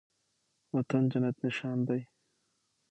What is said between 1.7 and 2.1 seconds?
دی